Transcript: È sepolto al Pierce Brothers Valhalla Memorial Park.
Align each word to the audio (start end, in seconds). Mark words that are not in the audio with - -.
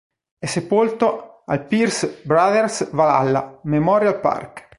È 0.39 0.47
sepolto 0.47 1.43
al 1.45 1.67
Pierce 1.67 2.21
Brothers 2.23 2.89
Valhalla 2.89 3.59
Memorial 3.65 4.19
Park. 4.19 4.69